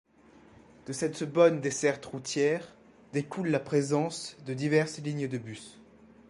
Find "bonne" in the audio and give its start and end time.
1.23-1.61